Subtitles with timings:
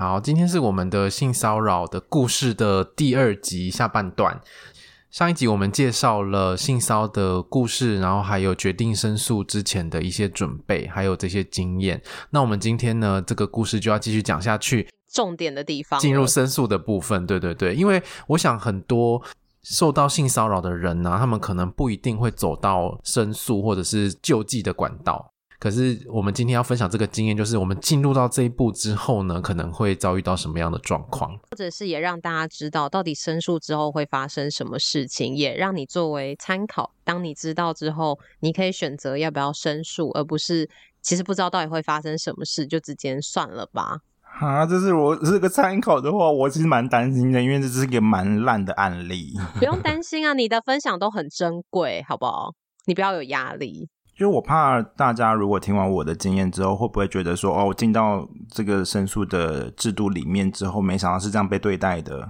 [0.00, 4.40] 好，今天是我们的性骚扰的故事的第二集下半段。
[5.10, 12.00] 上一集我们介绍了性骚的故事，然后还有决定申诉之前的一些准备，还有这些经验。
[12.30, 17.26] 那我们今天呢，这个故事就要继续讲下去，重点的地方，进入申诉的部分。
[17.26, 19.20] 对对对，因为我想很多
[19.62, 25.29] 受到性骚扰的人呢、啊，他们可能不一定会走到申诉或者是救济的管道。
[25.60, 36.94] 可是我们今天要分享这个经验，就是我们进入到这一步之后呢，可能会遭遇到什么样的状况，或者是也让大家知道到底申诉之后会发生什么事情，也让你作为参考。
[37.04, 40.66] 当你知道之后，你可以选择要不要申诉，而不是
[41.02, 43.98] 其实不知道到底会发生什么事就直接算了吧。
[44.22, 49.34] 啊，这是我是个参考的话，我其实蛮担心的，因为这是一个蛮烂的案例。
[49.58, 52.54] 不用担心啊，你的分享都很珍贵，好不好？
[52.86, 53.90] 你不要有压力。
[54.20, 62.28] 就我怕大家如果听完我的经验之后，会不会觉得说，哦，我进到这个申诉的制度里面之后，没想到是这样被对待的。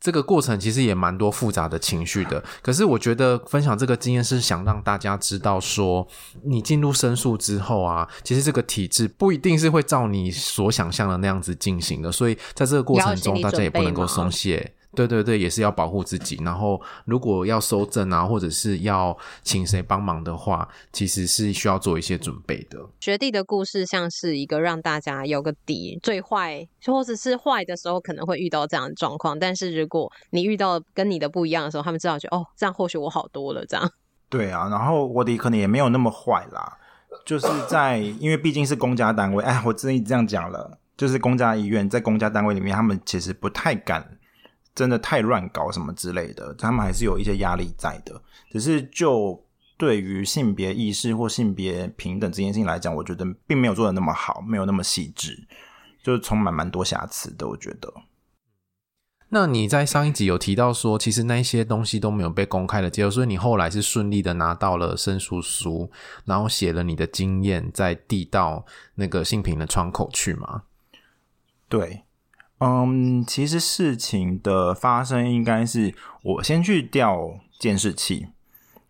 [0.00, 2.42] 这个过程其实也蛮多复杂的情绪的。
[2.62, 6.04] 可是我觉得分享这个经验是想让大家知道说，
[6.42, 12.10] 你进入申诉之后啊，其实这个体制不一定是会照你所想象的那样子进行的。
[12.10, 14.74] 所以在这个过程中，大家也不能够松懈。
[14.94, 16.38] 对对对，也是要保护自己。
[16.44, 22.78] 然后，如果要收证啊，或者是要请谁帮忙的话，其实是需要做一些准备的。
[23.00, 29.38] 学弟的故事像是一个让大家有个底，最坏或者是坏的时候可能会遇到这样的状况。
[29.38, 33.64] 但是如果你遇到跟你的不一样的时候，他们知道就哦，这样或许我好多了。
[33.64, 33.90] 这样
[34.28, 36.76] 对啊，然后我的可能也没有那么坏啦，
[37.24, 44.18] 就是在因为毕竟是公家单位，哎，我真的这样讲了，就是公家医院在公家单位里面，他们其实不太敢。
[44.74, 48.20] 真的太乱搞什么之类的，他们还是有一些压力在的。
[48.50, 49.44] 只是就
[49.76, 55.46] 对于性别意识或性别平等这件事情来讲，我觉得并没有做的那么好，没有那么细致，
[56.02, 57.48] 就是充满蛮多瑕疵的。
[57.48, 57.92] 我觉得。
[59.34, 65.90] 那你在上一集有提到说，其实那些东西都没有被公开的接受，所以你后来是顺利的拿到了申诉书，
[66.26, 70.64] 然后写了你的经验，再递到那个性平的窗口去吗？
[71.68, 72.02] 对。
[72.62, 75.92] 嗯，其实事情的发生应该是
[76.22, 78.28] 我先去调监视器，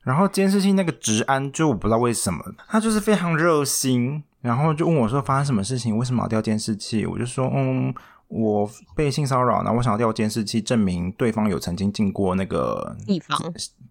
[0.03, 7.06] 然后监视器那个治安就我不知道为什么，他就是非常热心，然后就问我说发生什么事情，为什么要调监视器？
[7.06, 7.94] 我就说，嗯，
[8.28, 13.39] 我被性骚扰，然后我想要调监视器证明对方有曾经进过那个地方，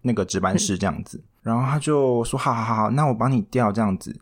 [0.02, 4.20] 那个值班室这样子，然后他就说，好好好，那我帮你调这样子。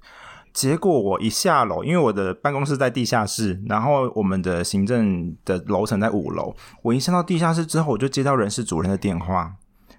[0.53, 6.55] 结果我一下楼，因为我的办公室在地下室，然后我们的行政的楼层在五楼。
[6.83, 9.55] 我一上到地下室之后，我就接到人事主任的电话，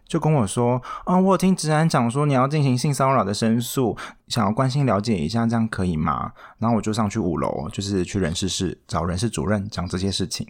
[0.06, 3.98] 就跟我说：“啊，我有听职安讲说你要进行性骚扰的申诉，
[4.28, 10.48] 想要关心了解一下，这样可以吗？”然后我就上去五楼，就是去人事室找人事主任讲这些事情。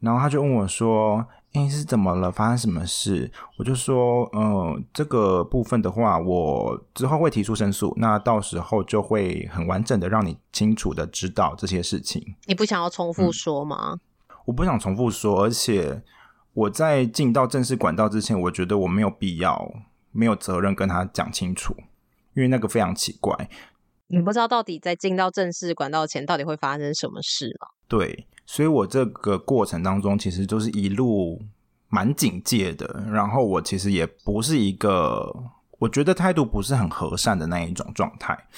[0.00, 1.26] 然后他就问我说。
[1.54, 2.30] 哎，是怎么了？
[2.30, 3.32] 发生什么事？
[3.56, 12.36] 我就说，嗯、呃，这个部分的话，我之后会提出申诉，那到时候就会很完整的让你清楚的知道这些事情。
[12.44, 13.92] 你不想要重复说吗？
[13.94, 14.00] 嗯，
[14.44, 16.02] 我不想重复说，而且
[16.52, 19.72] 我在进到正式管道之前，我觉得我没有必要，
[20.12, 21.74] 没有责任跟他讲清楚，
[22.34, 23.48] 因为那个非常奇怪。
[24.08, 27.68] 你不知道到底在进到正式管道前，到底会发生什么事吗？
[27.88, 28.26] 对。
[28.50, 31.38] 所以我这个过程当中，其实就是一路
[31.90, 33.04] 蛮警戒的。
[33.10, 35.30] 然后我其实也不是一个，
[35.78, 38.48] 我觉得态度不是很和善的那一种状态，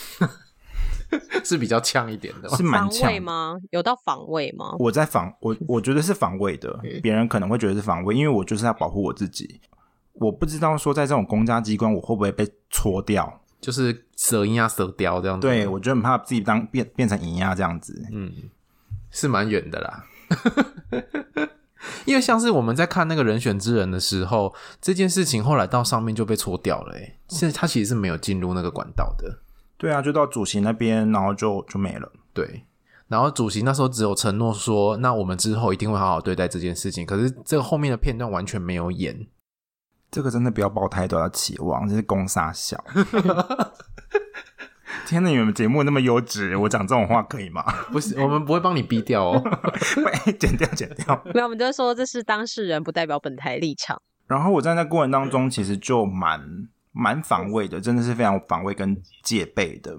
[1.42, 3.56] 是比较呛一点的，是蛮呛的吗？
[3.72, 4.76] 有到防卫吗？
[4.78, 6.72] 我在防我，我觉得是防卫的。
[7.02, 9.60] 别人可能会觉得是防卫，因为我就是要保护我自己。
[10.12, 15.48] 我不知道说在这种公家机关，我会不会被搓掉，就是蛇鹰啊、蛇雕这样子。
[15.48, 18.06] 对，我觉得很怕自己当变变成鹰啊这样子。
[18.12, 18.32] 嗯。
[19.10, 20.06] 是蛮远的啦。
[22.04, 29.38] 因为像是我们在看那个人选之人的时候，这件事情后来到上面就被搓掉了，哎，现在他其实是没有进入那个管道的。
[29.76, 32.12] 对啊，就到主席那边，然后就就没了。
[32.34, 32.64] 对，
[33.08, 37.06] 然后主席那时候只有承诺说，那我们之后一定会好好对待这件事情。
[37.06, 39.26] 可是这个后面的片段完全没有演，
[40.10, 42.82] 这个真的不要抱太多的期望，这是攻杀小。
[45.06, 47.62] 天哪，你们节目那么优质，我讲这种话可以吗？
[47.90, 49.40] 不是，我们不会帮你逼掉哦，
[50.24, 51.20] 会剪掉，剪掉。
[51.34, 54.00] 没有，我们就说这是当事人，不代表本台立场。
[54.26, 56.40] 然后我在那过程当中，其实就蛮
[56.92, 59.98] 蛮防卫的，真的是非常防卫跟戒备的。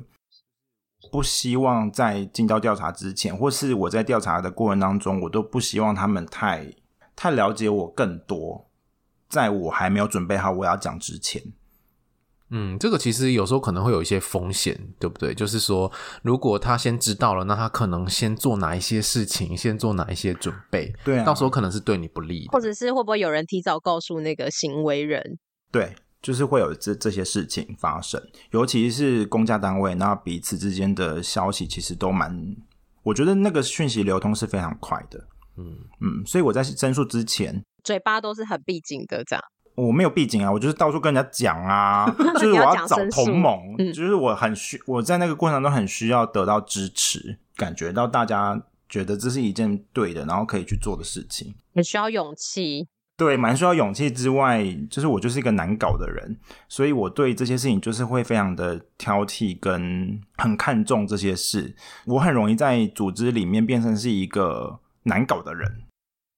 [1.12, 6.71] 不希望在进到调查之前，或是我在调查的过程当中，我都不希望他们太
[7.15, 8.69] 太了解我更多，
[9.27, 11.42] 在我还没有准备好我要讲之前。
[12.51, 15.33] 嗯，这个其实有时候可能会有一些风险，对不对？
[15.33, 15.89] 就是说，
[16.21, 25.39] 如果他先知道了，那他可能先做哪一些事情，先做哪一些准备，对啊，到时候可能是对你不利的，或者是会不会有人提早告诉那个行为人？
[25.71, 28.21] 对，就是会有这这些事情发生，
[28.51, 32.56] 尤其是公家单位，那彼此之间的消息其实都蛮，
[33.04, 35.25] 我觉得那个讯息流通是非常快的，
[35.57, 39.42] 嗯嗯，所以我在申诉之前，嘴巴都是很闭紧的，这样。
[39.75, 52.88] 我没有背景啊，我就是到处跟人家讲啊， 就是我要找同盟，嗯、就是我很需我在那个过程中很需要得到支持，感觉到大家觉得这是一件对的，然后可以去做的事情，很需要勇气。
[53.18, 56.38] 对，蛮需要勇气之外，就是我就是一个难搞的人，
[56.68, 61.75] 所以我对这些事情就是会非常的挑剔，跟很看重这些事。
[62.06, 65.83] 我很容易在组织里面变成是一个难搞的人，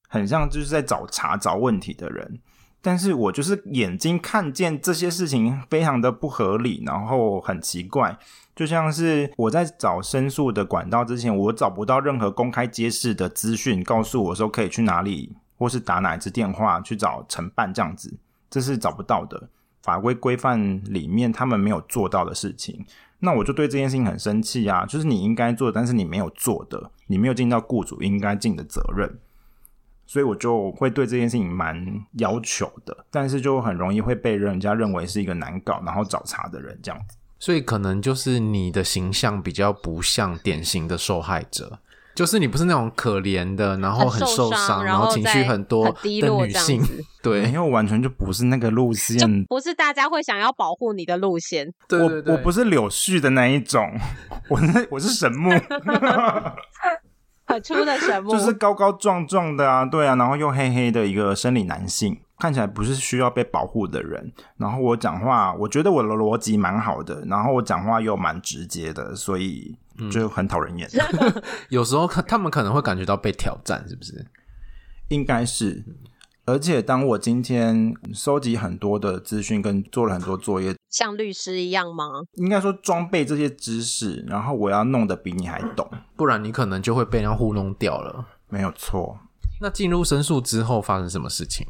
[0.09, 2.39] 很像就是在找茬、找问题的人。
[2.83, 8.17] 但是我就是眼睛看见这些事情非常的不合理，然后很奇怪，
[8.53, 18.13] 就像是我在找申诉的管道之前，我找不到任何公开揭示的资讯，告诉我说可以去哪里，或是打哪一支电话去找承办这样子，
[18.49, 19.49] 这是找不到的。
[19.81, 22.85] 法规规范里面他们没有做到的事情，
[23.19, 24.85] 那我就对这件事情很生气啊！
[24.85, 29.19] 就是你应该做，但是你没有做的，你没有尽到雇主应该尽的责任。
[30.13, 31.75] 所以我就会对这件事情蛮
[32.19, 37.17] 要求的，但是就很容易会被人家认为是一个难搞，然后找茬的人这样子。
[37.39, 41.79] 所以可能就是你的形象比较不像典型的受害者，
[42.13, 46.79] 就是你不是那种可怜的，然后很受伤，然后情绪很多的女性。
[47.23, 51.73] 对，因为我完全就不是那个路线，不是大家会想要保护你的路线。
[51.87, 53.91] 对对对，我我不是柳絮的那一种，
[54.47, 55.49] 我是我是神木。
[57.53, 64.31] 很粗的神木，就是高高壮壮的啊，对啊，然后又黑黑的一个生理男性，看起来不是需要被保护的人。
[64.57, 69.77] 然后我讲话，我觉得我的逻辑蛮好的，然后我讲话又蛮直接的，所以
[70.11, 70.89] 就很讨人厌。
[70.93, 74.25] 嗯、 有时候他们可能会感觉到被挑战，是不是？
[75.09, 75.83] 应该是。
[76.45, 82.05] 而且，当我今天收集很多的资讯，跟做了很多作业，像律师一样吗？
[82.35, 88.25] 应该说装备这些知识，然后我要弄得比你还懂，不然你可能就会被人家糊弄掉了。
[88.47, 89.17] 没有错。
[89.59, 91.65] 那进入申诉之后发生什么事情？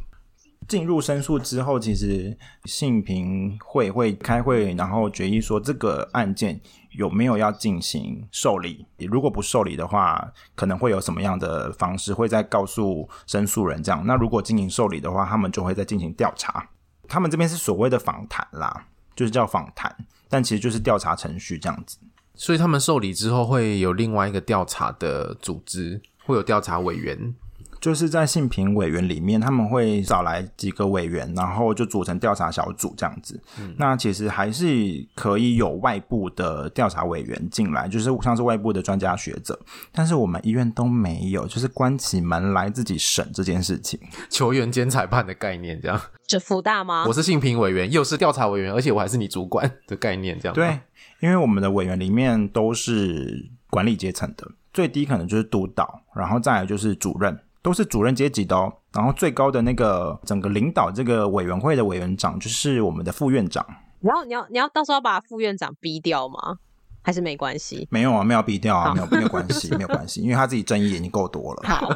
[0.67, 6.61] 进入申诉之后，其实信平会会开会，然后决议说这个案件。
[6.93, 8.85] 有没有要进行受理？
[9.09, 12.13] 如果不受理的话，可能会有什么样的方式？
[12.13, 14.05] 会再告诉申诉人这样。
[14.05, 16.69] 那如果进行受理的话，他们就会再进行调查。
[17.07, 19.95] 他们这边是所谓的访谈啦，就是叫访谈，
[20.29, 21.97] 但其实就是调查程序这样子。
[22.35, 27.35] 所以他们受理之后，会有另外一个调查的组织，会有调查委员。
[27.83, 33.37] 就是在性平委员里面，他们会找来几个委员，然后就组成调查小组这样子。
[33.59, 39.59] 嗯、那其实还是可以有外部的调查委员进来，就是像是外部的专家学者。
[39.91, 43.99] 但是我们医院都没有，就是关起门来自己审这件事情，
[44.29, 46.01] 球员兼裁判的概念这样。
[46.25, 47.03] 这福大吗？
[47.05, 50.55] 我是性平委员，又是调查委员，而且我还是你主管的概念这样。
[50.55, 50.79] 对，
[51.19, 57.37] 因为我们的委员里面都是管理阶层的，最低可能就是督导，然后再来就是主任。
[57.63, 63.65] 都是主任阶级的哦，然后最高的那个整个领导这个委员会的委员长就是我们的副院长。
[64.01, 66.59] 然后你要你要到时候把副院长逼掉吗？
[67.01, 67.87] 还是没关系？
[67.89, 71.63] 没有啊，没有逼掉啊，没有没有关系，没有关系，因为他自己争议已经够多了。
[71.63, 71.89] 好。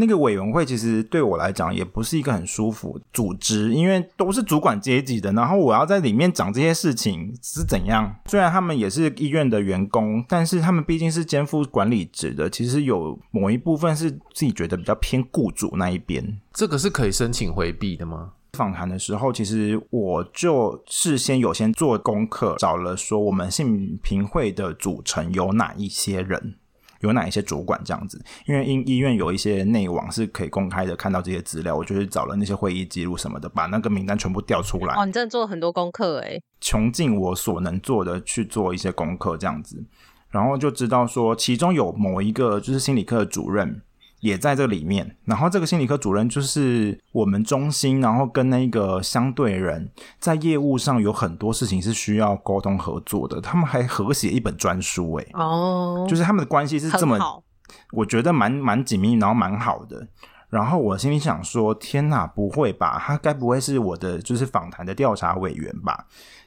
[0.00, 8.16] 那个委员会其实对我来讲也不是一个很舒服组织，因为都是主管阶级的，然后我要在里面讲这些事情是怎样。
[8.24, 16.40] 虽然他们也是医院的员工，但是他们毕竟是肩负管理职的，其实有某一部分是自己觉得比较偏雇主那一边。
[16.54, 18.32] 这个是可以申请回避的吗？
[18.54, 26.56] 访谈的时候，其实我就事先有先做功课，找了说我们性平会的组成有哪一些人。
[27.00, 28.22] 有哪一些主管这样子。
[28.46, 34.94] 因为医医院有一些内网是可以公开的，看到这些资料，我就是找了那些会议记录什么的，把那个名单全部调出来。
[34.94, 39.84] 哦，你真的做了很多功课诶，穷尽我所能做的去做一些功课这样子，
[40.30, 43.82] 然后就知道说，其中有某一个就是心理科的主任。
[44.20, 57.18] 也在这里面，然后这个心理科主任就是我们中心，然后跟那个相对人在业务上有很多事情是需要沟通合作的，他们还合写一本专书，哎，哦，就是他们的关系是这么，
[57.92, 60.06] 我觉得蛮蛮紧密，然后蛮好的。
[60.50, 62.98] 然后我心里想说，天哪，不会吧？
[62.98, 66.06] 他该不会是我的就是访谈的调查委员吧？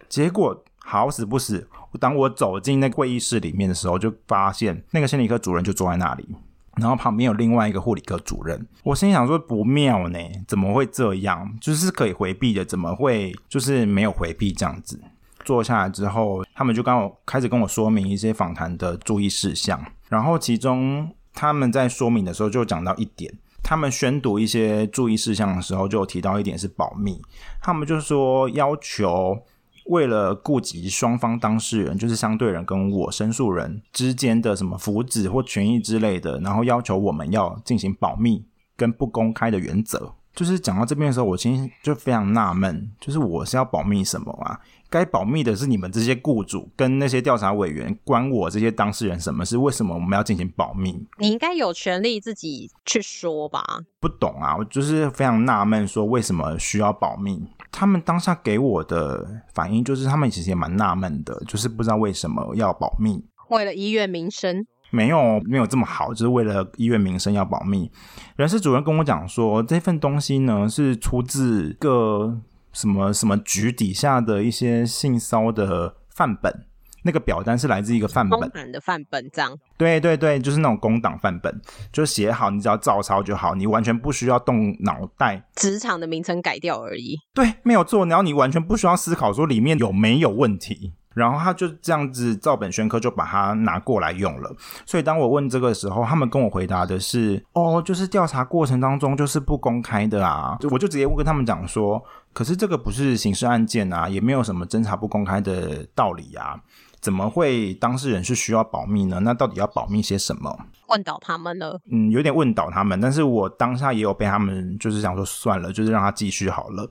[0.09, 1.65] 结果好死不死，
[2.01, 6.27] 当我走进那会议室里面的时候，就发现那个心理科主任就坐在那里。
[6.75, 11.55] 然后旁边有另外一个护理科主任，我心想说不妙呢，怎么会这样？
[11.61, 14.99] 就是可以回避的，怎么会就是没有回避这样子？
[15.45, 19.83] 坐下来之后，他们就刚我开始跟我说明一些访谈的注意事项。
[20.09, 27.21] 然后其中他们在说明的时候就讲到一点，他们宣读一些注意事项的时候就提到一点是保密，
[27.61, 29.43] 他们就说要求。
[29.85, 40.13] 为了顾及双方当事人，就是相对人跟我申诉人之间的什么福祉或权益之类的，然后要求我们要进行保密跟不公开的原则。
[40.35, 44.59] 就是讲到这边的时候，我其实就非常纳闷，就是我是要保密什么啊？
[44.89, 49.59] 该保密的是你们这些雇主跟那些调查委员，关我这些当事人什么事？
[49.59, 51.05] 为什么我们要进行保密？
[51.19, 53.63] 你应该有权利自己去说吧？
[53.99, 57.39] 不懂啊，我就是非常纳闷，说为什么需要保密？
[57.73, 63.25] 他们当下给我的反应就是，他们其实也蛮纳闷的，就是不知道为什么要保密。
[63.49, 64.65] 为了医院名声。
[64.91, 67.91] 没有没有这么好，就是为了医院名声要保密。
[68.35, 72.39] 人事主任跟我讲说，这份东西呢是出自一个
[72.71, 76.67] 什么什么局底下的一些性骚的范本，
[77.03, 79.55] 那个表单是来自一个范本，公版的范本这样。
[79.77, 85.43] 对对对，就是那种工党范本，就写好，你只要照抄就好，你完全不需要动脑袋。
[85.55, 87.17] 职场的名称改掉而已。
[87.33, 90.93] 对，没有错，然后你完全不需要思考说里面有没有问题。
[91.13, 94.51] 然后他就这样子照本宣科，就把它拿过来用了。
[94.83, 106.59] 所以当我问这个时候，他们跟我回答的是：“哦，就是调查过程当中就是不公开的啊。”我就直接跟他们讲说：“可是这个不是刑事案件啊，也没有什么侦查不公开的道理啊，
[107.03, 109.19] 怎么会当事人是需要保密呢？
[109.19, 110.57] 那到底要保密些什么？”
[110.89, 112.99] 问倒他们了，嗯，有点问倒他们。
[112.99, 116.89] 但是我当下也有被他们就是想说算了，就是让他继续好了。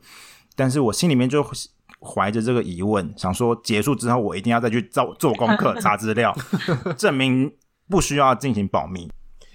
[0.55, 1.45] 但是我心里面就。
[2.05, 6.37] 怀着这个疑问，想说结束之后，我一定要再去做做功课、 查资料，
[6.99, 7.49] 证明
[7.89, 9.09] 不需要进行保密。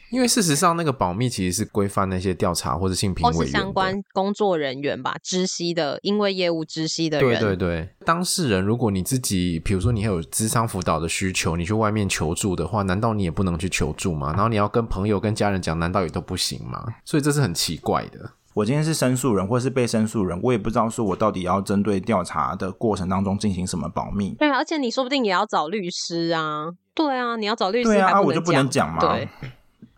[0.10, 7.40] 因为事实上，那个保密其实是规范那些调查或者性评委员相关工作人员吧，知悉的，因为业务知悉的人。
[7.40, 14.32] 对对对，当事人，如果你自己，比如说你还有智商辅导的需求，你去外面求助的话，难道你也不能去求助吗？
[14.32, 16.86] 然后你要跟朋友、跟家人讲，难道也都不行吗？
[17.04, 18.32] 所以这是很奇怪的。
[18.54, 24.34] 我今天是申诉人，或是被申诉人，我也不知道说我到底要针对调查的过程当中进行什么保密。
[24.40, 26.70] 对啊，而且你说不定也要找律师啊。
[26.96, 29.00] 对啊，你要找律师，对啊，我就不能讲嘛。
[29.00, 29.30] 对。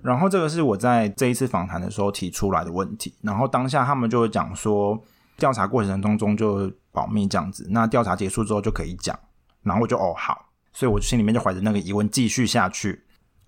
[0.01, 5.01] 然后这个是我在这一次访谈的时候提出来的问题，然后当下他们就讲说，
[5.37, 9.17] 调查过程当中就保密这样子，那调查结束之后就可以讲。
[9.63, 13.03] 然后我就哦好，所以我心里面就怀着那个疑问继续下去。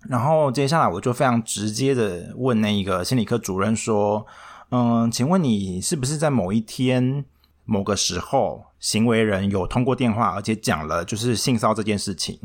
[0.08, 4.26] 然后接下来我就非常直接的问那一个心理科主任说。
[4.74, 7.26] 嗯，请问你是不是在某一天、
[7.66, 12.40] 某个时候，行为人有通过电话，而且讲了就是性骚这件事情，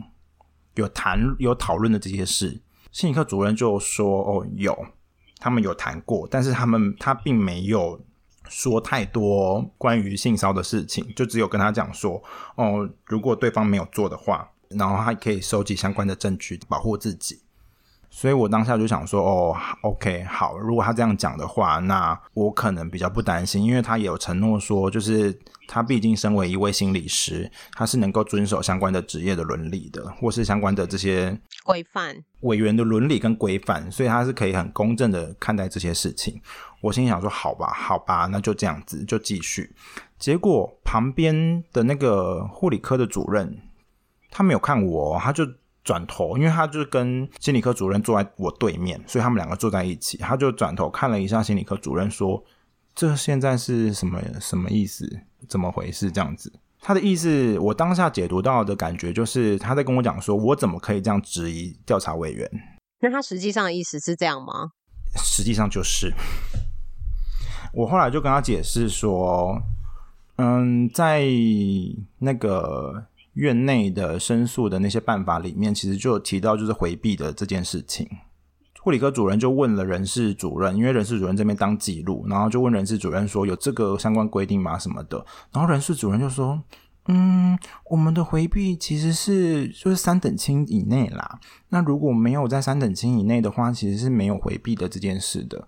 [0.76, 2.60] 有谈有讨论的这些事？
[2.98, 4.76] 心理科主任就说：“哦，有，
[5.38, 8.02] 他们有谈过，但是他们他并没有
[8.50, 12.20] 说太多关于性骚的事情，就只有跟他讲说，
[12.56, 17.40] 哦，如果对方没有做的话，然后他可以收集相关的证据保护自己。”
[18.18, 36.42] 所以我当下就想说，哦，OK，好，如果他这样讲的话，那我可能比较不担心，因为他也有承诺说，就是他毕竟身为一位心理师，他是能够遵守相关的职业的伦理的，或是相关的这些规范、委员的伦理跟规范，所以他是可以很公正的看待这些事情。
[36.82, 39.76] 我心想说，好吧，好吧，那就这样子，就继续。
[40.18, 43.60] 结果旁边的那个护理科的主任，
[44.32, 45.46] 他没有看我，他就。
[45.88, 50.18] 转头，因为他就是跟心理科主任坐在我对面，所以他们两个坐在一起。
[50.18, 52.44] 他就转头看了一下心理科主任，说
[52.94, 55.10] ：“这现在是什么什么意思？
[55.48, 56.52] 怎么回事？”这样子，
[56.82, 62.52] 他的意思，我当下解读到的感觉就是他在跟我讲说：“我怎么可以这样质疑调查委员？”
[63.00, 64.72] 那他实际上的意思是这样吗？
[65.16, 66.12] 实际上就是，
[67.72, 69.58] 我后来就跟他解释说
[70.36, 71.24] ：“嗯，在
[72.20, 73.06] 那个。”
[73.38, 78.08] 院内的申诉的那些办法里面，其实就有提到就是回避的这件事情。
[78.82, 84.78] 护理科主任就问了人事主任，因为人事主任这边当记录，然后就问人事主任说有这个相关规定吗？
[84.80, 85.24] 什么的？
[85.52, 86.62] 然后人事主任就说，
[87.08, 87.58] 嗯，
[87.90, 91.40] 我们的回避其实是就是三等亲以内啦。
[91.70, 95.68] 那如果没有在三等亲以内的话，其实是没有回避的这件事的。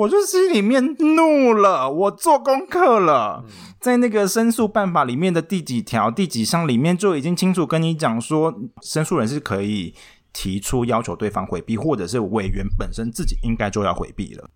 [0.00, 3.44] 我就心里面怒了，我做功课了，
[3.78, 9.94] 在那个申诉办法里面的第几条、第几项里面就已经清楚跟你讲说，申诉人是可以
[10.32, 14.48] 提出要求对方回避，或者是委员本身自己应该就要回避了。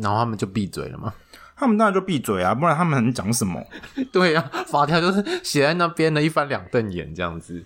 [0.00, 1.12] 然后他们就闭嘴了吗？
[1.56, 3.60] 他们当然就闭嘴啊，不然他们能讲什么？
[4.12, 7.64] 对呀、啊，法条就是写在那边的，一翻两瞪眼这样子。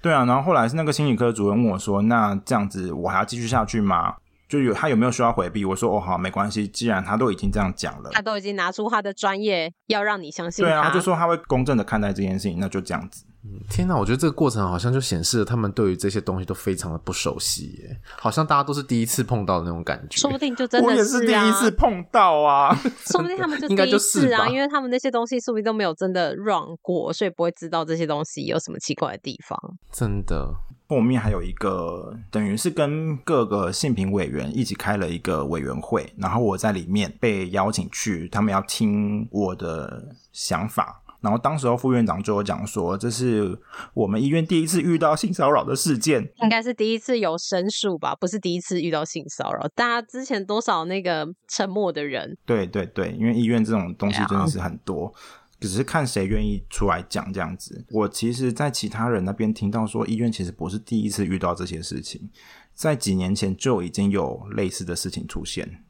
[0.00, 4.14] 对啊，然后后来是那个心理科主任问我说：“那这样子我还要继续下去吗？”
[4.52, 5.64] 就有他有没有需要回避？
[5.64, 6.68] 我说哦好，没关系。
[6.68, 10.62] 既然他都已经这样讲了，他都已经拿出他的专业，要让你相信。
[10.62, 13.24] 对啊，他就说他会公正的看待这件事情，那就这样子。
[13.44, 20.20] 嗯，天哪，我觉得这个过程好像就显示了他们对于这些东西都非常的不熟悉耶，好像大家都是第一次碰到的那种感觉。
[20.20, 22.76] 说不定就真的是、啊、我也是第一次碰到啊，
[23.10, 29.58] 说不定他们就第一次啊，因为他们那些东西说不定都没有真的 run 过，所以不会知道这些东西有什么奇怪的地方。
[29.90, 30.52] 真的。
[30.92, 40.98] 后面还有一个，等于是跟各个性评委员一起开了一个委员会，然后我在里面被邀请去，他们要听我的想法。
[41.22, 43.58] 然后当时候副院长就有讲说，这是
[43.94, 49.66] 我们医院第一次遇到性骚扰的事件，应该是第一次有申诉吧，不是第一次遇到性骚扰。
[49.74, 52.36] 大家之前多少那个沉默的人？
[52.44, 55.14] 对对对，因为医院这种东西真的是很多。
[55.62, 57.84] 只是看谁愿意出来讲这样子。
[57.90, 62.28] 我其实，在其他人那边听到说，医院其实不是第一次遇到这些事情，
[62.74, 65.84] 在几年前就已经有类似的事情出现，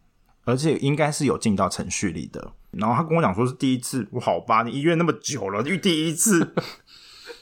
[0.44, 2.52] 而且应该是有进到程序里的。
[2.72, 6.54] 然后他跟我讲说是第一次，我好吧，你医院那么久了，遇第一次。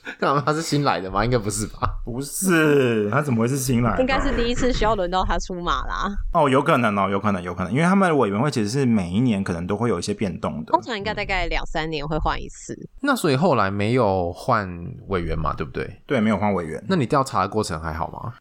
[0.18, 0.42] 干嘛？
[0.44, 1.24] 他是新来的吗？
[1.24, 1.80] 应该不是吧？
[2.04, 4.00] 不是，他怎么会是新来的？
[4.00, 6.08] 应该是第一次需要轮到他出马啦。
[6.32, 12.76] 哦，有可能哦，有可能，有可能，因为他们的委员会其实是每一年可能都会有一些变动的，通常应该大概两三年会换一次。
[13.00, 14.68] 那所以后来没有换
[15.08, 15.52] 委员嘛？
[15.54, 16.02] 对不对？
[16.06, 16.82] 对，没有换委员。
[16.88, 18.34] 那你调查的过程还好吗？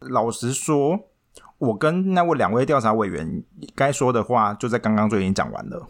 [0.00, 0.98] 老实说，
[1.58, 3.42] 我跟那位两位调查委员
[3.74, 5.86] 该说的话，就在刚刚就已经讲完了。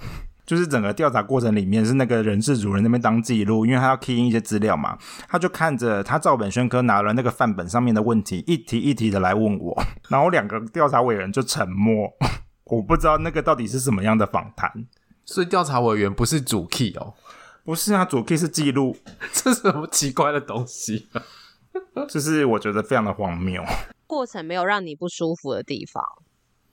[0.50, 12.12] 就是整个调查过程里面是那个人事主任那边当记录，因为他要 key in 一些资料嘛，他就看着他照本宣科拿了那个范本上面的问题，一题一题的来问我， 然后两个调查委员就沉默，
[12.64, 14.88] 我不知道那个到底是什么样的访谈。
[15.24, 17.14] 所以调查委员不是主 key 哦？
[17.62, 18.96] 不是啊，主 key 是记录，
[19.32, 21.22] 这是什么奇怪的东西啊？
[22.10, 23.62] 就是我觉得非常的荒谬。
[24.08, 26.04] 过程没有让你不舒服的地方，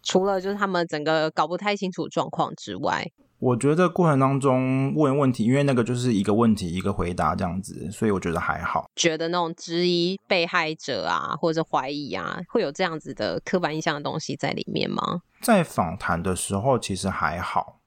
[0.02, 3.12] 除了就是他们整个搞不太清楚状况之外。
[3.40, 8.90] 我觉得过程当中问问题，因为那个就是一个问题一个回答这样子，所以我觉得还好。
[8.96, 15.22] 觉得那种质疑被害者啊，或者怀疑啊，会有这样子的刻板印象的东西在里面吗？
[15.40, 17.80] 在访谈的时候其实还好，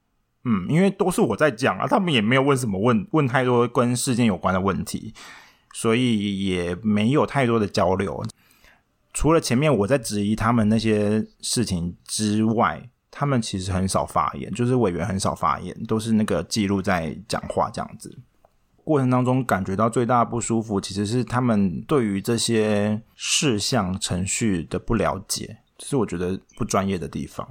[0.45, 5.13] 嗯，因为都是我在讲啊，他们也没有问什么问问太多跟事件有关的问题，
[5.75, 8.23] 所以也没有太多的交流。
[9.13, 12.89] 除了前面我在质疑他们那些事情之外。
[13.11, 18.19] 他们其实很少发言，就是委员很少发言，都是那个记录在讲话这样子。
[18.85, 27.47] 过程当中感觉到最大的不舒服，其实是他们对于这些事项程序的不了解，这是我觉得不专业的地方。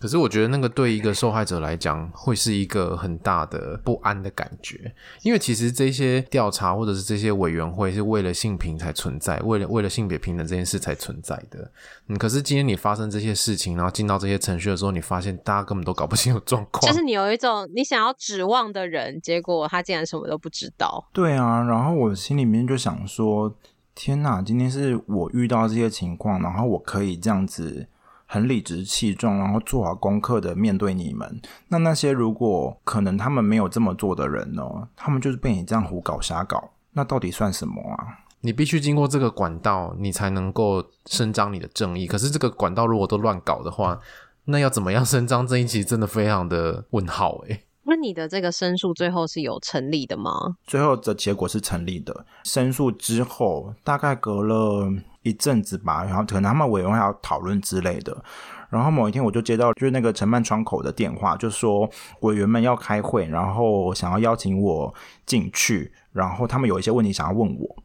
[0.00, 11.70] 可是我觉得那个对一个受害者来讲，会是一个很大的不安的感觉，因为其实这些调查或者是这些委员会是为了性平才存在，为了为了性别平等这件事才存在的。
[12.06, 21.08] 嗯，可是今天你发生这些事情，然后进到这些程序的时候，你发现大家根本都搞不清楚状况，就是你有一种你想要指望的人，结果他竟然什么都不知道。
[21.12, 23.52] 对啊，然后我心里面就想说：
[23.96, 27.88] 天哪，今天是我遇到这些情况，然后我可以这样子。
[28.30, 31.40] 很理直气壮，然后做好功课的面对你们。
[31.68, 34.62] 那那些如果可能他们没有这么做的人呢？
[34.94, 38.18] 他们就是被你这样胡搞瞎搞，那到底算什么啊？
[38.42, 42.06] 你必须经过这个管道，你才能够伸张你的正义。
[42.06, 43.98] 可是这个管道如果都乱搞的话，
[44.44, 45.64] 那要怎么样伸张正义？
[45.64, 47.64] 其实真的非常的问号诶。
[47.90, 50.56] 那你的这个申诉最后是有成立的吗？
[50.64, 52.26] 最后的结果是成立的。
[52.44, 58.22] 申诉之后，大概隔了一阵子吧，然后可能他们委员会要讨论之类的。
[58.68, 61.88] 然后某一天我就接到就是那个承办窗口的电话，就说
[62.20, 67.82] 委员们要开会，然后想要邀请我进去，然后他们有一些问题想要问我，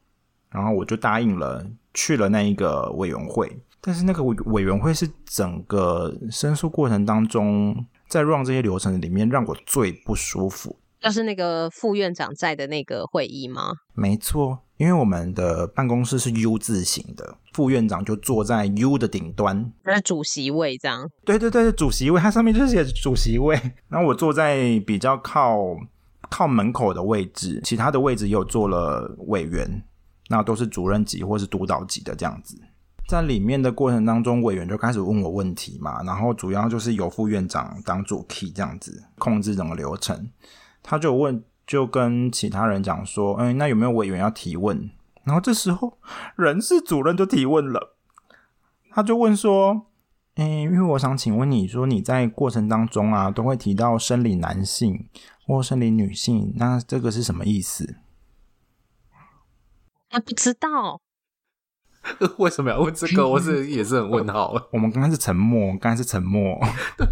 [0.50, 3.58] 然后我就答应了，去了那一个委员会。
[3.80, 7.86] 但是那个委委员会是整个申诉过程当中。
[8.14, 10.78] 在 run 这些流程里面，让我最不舒服。
[11.02, 13.72] 就是那个副院长在的那个会议吗？
[13.96, 21.10] 没错，因为我们的办公室是 U 字形的，副院长就坐在 U 的顶端，那是主席位这样。
[21.26, 23.60] 对对对，主席位，它上面就是写主席位。
[23.90, 25.58] 然后我坐在比较靠
[26.30, 29.84] 靠门口的位置，其他的位置也有坐了委员，
[30.30, 32.62] 那都是主任级或是督导级的这样子。
[33.08, 40.32] 在里面的过程当中，委员就开始问我问题嘛，然后主要就是由副院长当主 key 这样子控制整个流程。
[40.82, 44.90] 他就问，就跟其他人讲说：“哎，那有没有委员要提问？”
[45.24, 46.00] 然后这时候
[46.36, 47.96] 人事主任就提问了，
[48.90, 49.88] 他就问说
[50.36, 55.08] ：“哎，因为我想请问你说你在过程当中啊，都会提到生理男性
[55.46, 57.98] 或生理女性，那这个是什么意思？”
[60.10, 61.02] 他不知道。
[62.38, 63.26] 为什么要问这个？
[63.30, 64.54] 我是也是很问号。
[64.72, 66.60] 我们刚刚是沉默，刚刚是沉默。
[66.98, 67.08] 对，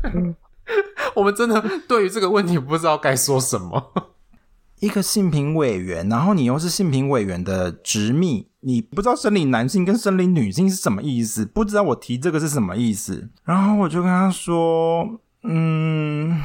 [1.15, 3.93] 我们真的对于这个问题不知道该说什么。
[4.79, 13.29] 一个性平委员，然后你又是性平委员的直秘，你不知道生理男性跟生理女性是什么意思，不知道我提这个是什么意思。
[13.43, 15.07] 然后我就跟他说
[15.43, 16.41] ：“嗯，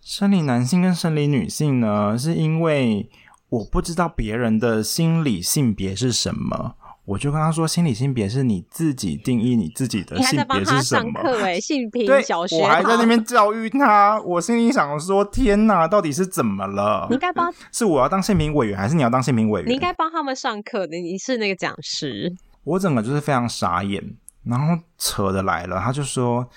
[0.00, 3.10] 生理男性跟生理女性呢，是因为
[3.50, 11.22] 我不知道别人的心理性别是什么。”我就跟他说，心理性别是你自己定义你自己的性别是什么？
[11.22, 14.20] 对，性平小学，我还在那边教育他。
[14.22, 17.06] 我心里想说，天哪，到底是怎么了？
[17.08, 19.70] 你应该帮， 是我要当性平委员，还是你要当性平委员？
[19.70, 22.34] 你应该帮他们上课的，你是那个讲师。
[22.64, 24.02] 我整个就是非常傻眼，
[24.42, 26.48] 然后扯的来了，他就说。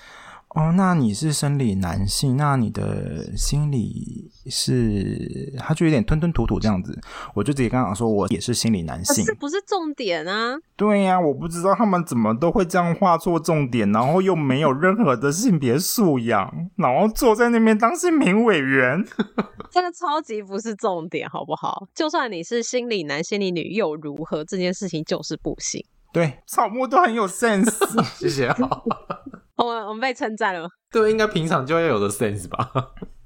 [0.50, 6.98] 哦，那你是生理男性，那你的心理是，他就有点吞吞吐吐这样子，
[7.34, 10.58] 我就直接跟他讲说，我也是心理男性，这不是重点啊。
[10.74, 19.04] 对呀、啊，我不知道他们怎么都会这样画错重点，然后又没有任何的性别素养，然后坐在那边当性平委员，
[19.70, 21.86] 这个超级不是重点，好不好？
[21.94, 24.44] 就算你是心理男、心理女又如何？
[24.44, 25.84] 这件事情就是不行。
[26.12, 27.70] 对，草木都很有 sense，
[28.18, 28.50] 谢谢。
[28.50, 28.84] 好。
[29.60, 32.70] 我们我们被称赞了，对，应该平常就要有的 sense 吧。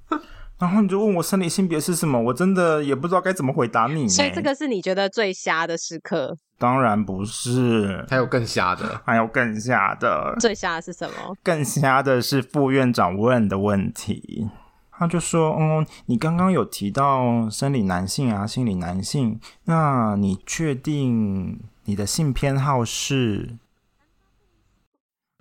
[0.59, 4.09] 然后你就问我生理性别是什么，我真的也不知道该怎么回答你。
[4.09, 6.37] 所以这个是你觉得最瞎的时刻？
[6.59, 10.35] 当然不是，还有更瞎的， 还有更瞎的。
[10.41, 11.37] 最瞎的是什么？
[11.43, 14.49] 更瞎的是副院长问的问题。
[14.97, 23.57] 他就说：“嗯，你刚刚有提到生理男性啊，心理男性，那你确定你的性偏好是？”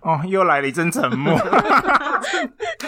[0.03, 1.39] 哦，又来了一阵沉默。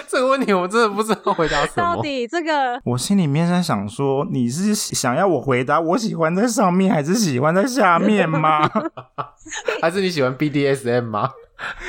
[0.08, 1.96] 这个问题我真的不知道回答什么。
[1.96, 8.70] 到底这个，我心里面在想说，你是想要我回答我喜欢在上面，还是喜欢在下面吗？
[9.82, 11.32] 还是你喜欢 BDSM 吗？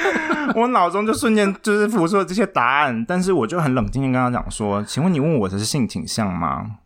[0.55, 6.79] 我脑中就瞬间就是浮出了这些答案，但是我就很冷静的跟他讲说：“请问你问我的是性倾向吗？”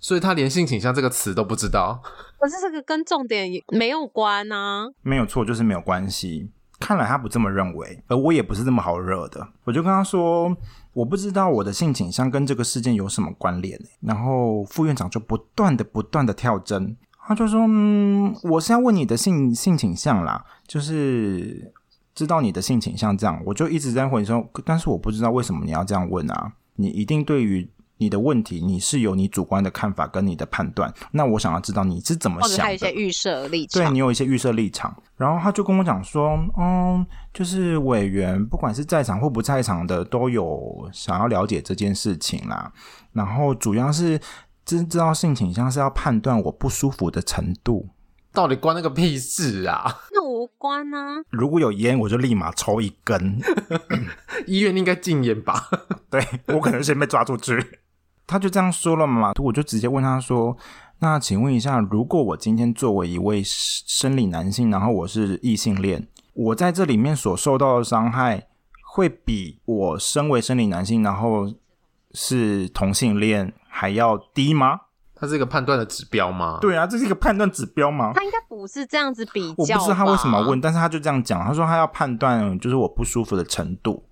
[0.00, 2.00] 所以他连性倾向这个词都不知道。
[2.38, 4.86] 可是这个跟重点没有关啊。
[5.02, 6.50] 没有错，就是没有关系。
[6.84, 9.48] 看来他不这么认为，而我也不是这么好惹的。
[9.64, 10.54] 我就跟他说，
[10.92, 13.80] 我不知道我的性倾向跟这个事件有什么关联。
[14.02, 16.94] 然后副院长就不断的、不断的跳针，
[17.26, 21.72] 他就说：“嗯，我是要问你的性性倾向啦，就是
[22.14, 26.52] 知道你的性倾向这样。”我就一直在回说，但是我不知道为什么你要这样问啊？
[26.76, 27.70] 你一定对于。
[27.98, 34.94] 你的问题，你是有你主观的看法跟你的判断，那我想要知道你是怎么想一些预设立场，对，你有一些预设立场。
[35.16, 42.72] 然后他就跟我讲说，嗯，就是委员不管是在场或不在场的，都有想要了解这件事情啦。
[43.12, 44.18] 然后主要是
[44.64, 47.88] 知知道性倾向是要判断我不舒服的程度，
[48.32, 49.84] 到底关那个屁事啊？
[50.12, 51.22] 那无关啊。
[51.30, 53.40] 如果有烟，我就立马抽一根。
[54.48, 55.70] 医院应该禁烟吧？
[56.10, 57.64] 对，我可能先被抓出去。
[58.26, 60.56] 他就这样说了嘛，我就直接问他说
[61.00, 68.46] ：“那请问一下，如果我今天作为一位生理男性，然后我是异性恋，我在这里面所受到的伤害，
[68.92, 71.52] 会比我身为生理男性，然后
[72.12, 74.80] 是同性恋还要低吗？
[75.14, 76.58] 它是一个判断的指标吗？
[76.60, 78.12] 对啊，这是一个判断指标吗？
[78.14, 84.03] 他应该不是这样子比较，我不知道他为什么问，但是他就这样讲，他说他要判断就是我不舒服的程度。”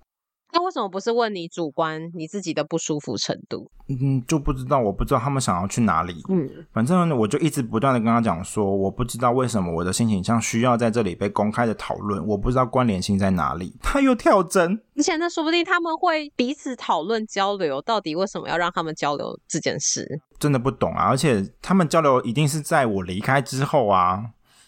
[0.53, 3.69] 那为什么不是问你主观你自己的不舒服程度？
[3.89, 6.21] 嗯，就不知道，我不知道他们想要去哪里。
[6.29, 13.75] 嗯，反正我就一直不断的跟他讲说，我不知道为什么我的性倾向需要在这里被公开的讨论，我不知道关联性在哪里。
[13.81, 20.07] 他又跳针，而且那说不定他们会彼此讨论交流，到底为什么要让他们交流这件事？
[20.39, 21.05] 真的不懂啊！
[21.05, 24.23] 而且他们交流一定是在我离开之后啊，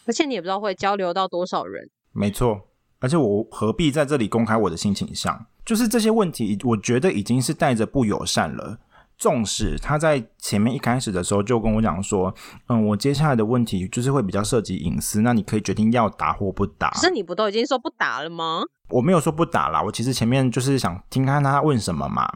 [0.07, 1.89] 而且你也不知道会交流到多少人。
[2.11, 2.61] 没错，
[3.05, 5.45] 而且我何必在这里公开我的性倾向？
[5.63, 8.79] 就是这些问题，我觉得已经是带着不友善了。
[9.15, 12.33] 纵使他在前面一开始的时候就跟我讲说，
[12.65, 16.89] 嗯，我接下来的问题就是会比较涉及隐私，那你可以决定要打或不打。
[16.89, 18.63] 可是你不都已经说不打了吗？
[18.89, 22.27] 我没有说不打啦，我其实前面就是想听看他问什么嘛，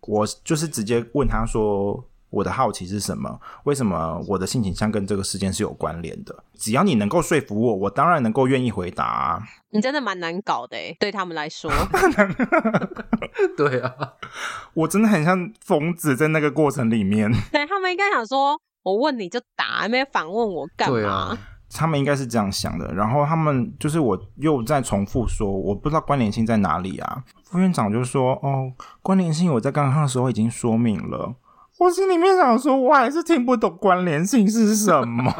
[0.00, 2.04] 我就是直接问他说。
[2.30, 3.40] 我的好奇是什么？
[3.64, 6.44] 为什么我的性倾向跟这个事件是有关联的？
[6.54, 9.42] 只要你能够说服我，我当然能够愿意回答啊。
[9.70, 11.70] 你真的蛮难搞的诶，对他们来说。
[13.56, 13.94] 对啊，
[14.74, 17.30] 我真的很像疯子在那个过程里面。
[17.52, 20.94] 对，他们应该想说，我问你就答，还没反问我干嘛？
[20.94, 21.38] 对啊，
[21.70, 22.92] 他们应该是这样想的。
[22.94, 27.22] 然后他们就是我又在重复说，我不知道关联性在哪里啊。
[27.44, 31.34] 副院长就说：“哦，关联性我在刚刚的时候已经说明了。”
[31.78, 35.32] 我心里面想说，我还是听不懂关联性是什么，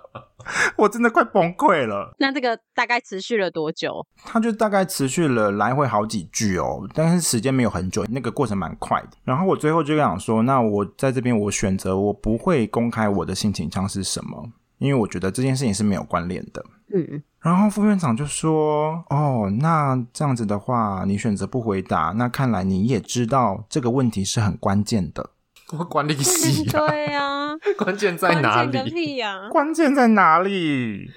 [0.76, 2.14] 我真的快崩溃了。
[2.18, 4.06] 那这个大概持续了多久？
[4.24, 9.10] 他就大概持续了来回好几句哦，但是时间没有很久，那个过程蛮快的。
[9.24, 16.64] 然后我最后就想说，那我在这边我选择我不会公开我的性倾向是什么，因为我觉得这件事情是没有关联的。
[16.94, 17.22] 嗯。
[17.40, 25.30] 然后副院长就说：“哦，那这样子的话，你选择不回答，那看来你也知道这个问题是很关键的。”
[25.78, 28.70] 我管你戏，对呀、 啊，关键在哪里？
[28.70, 29.48] 关键个屁呀！
[29.50, 31.10] 关键在哪里？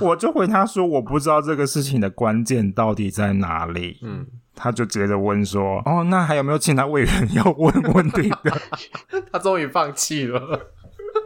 [0.00, 3.98] 我就回他说，我不知道这个事情的关键到底在哪里。
[4.02, 8.60] 嗯，他就接着问说：“哦，那还有没有其他委员要问问题的？”
[9.32, 10.74] 他终于放弃了。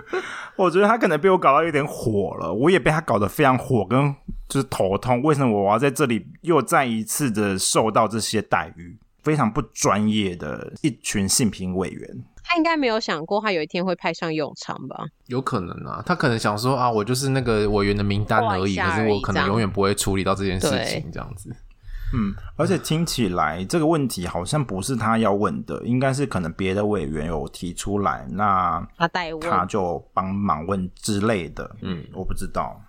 [0.57, 4.14] 我觉得他可能被我搞到有点火了，我也被他搞得非常火，跟
[4.48, 5.22] 就是头痛。
[5.22, 8.98] 为什么我要在这里又再一次的受到这些待遇？
[9.22, 12.24] 非常不专业的一群性评委员。
[12.46, 15.07] 他应该没有想过，他有一天会派上用场吧？
[15.26, 21.50] 有可能啊，他可能想说啊，我就是那个委员的名单而已，而已可是我可能永远不会处理到这件事情，这样子。
[22.16, 31.74] 嗯，而且听起来这个问题好像不是他要问的，应该是可能别的委员有提出来，那他代问，他就帮忙问之类的。
[31.80, 32.80] 嗯，我不知道。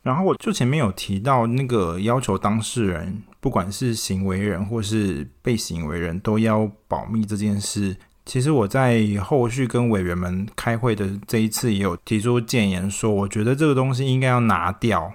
[0.00, 7.94] 然后我就前面有提到那个要求当事人，不管是行为人或是被行为人都要保密这件事。
[8.28, 15.10] 其实我在后续跟委员们开会的这一次也有提出建言，说我觉得这个东西应该要拿掉。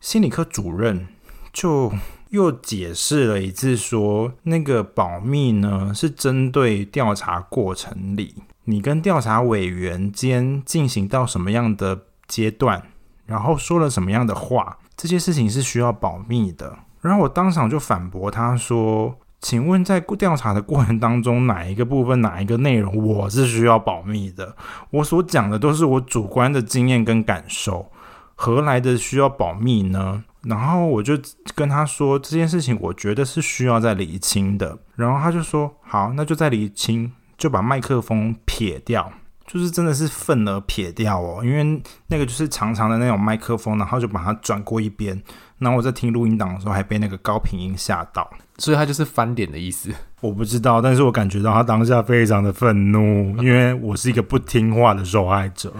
[0.00, 1.06] 心理科主任
[1.52, 1.92] 就
[2.30, 12.82] 又解释了一次，说那个保密呢是针对调查过程里你跟调查委员间进行到什么样的阶段，
[13.26, 16.76] 然后说了什么样的话，这些事情是需要保密的。
[17.00, 19.16] 然后我当场就反驳他说。
[19.46, 24.56] 请问，在调查的过程当中，哪一个部分、哪一个内容，我是需要保密的？
[24.90, 27.88] 我所讲的都是我主观的经验跟感受，
[28.34, 30.24] 何来的需要保密呢？
[30.42, 31.16] 然后我就
[31.54, 34.76] 跟他说这件事情，我觉得是需要再厘清的。
[34.96, 39.12] 然后他就说：“好，那就再厘清，就把麦克风撇掉，
[39.46, 45.22] 就是真的是愤而撇掉哦，因为那个就是长长的那种麦克风，然后就把它转过一边。
[45.58, 48.28] 然后我在听录音档的时候，还被那个高频音吓到。”
[48.58, 49.90] 所以他就是翻脸的意思，
[50.20, 55.72] 我不知道，但是我感觉到他当下非常的愤怒， 因为我是一个不听话的受害者。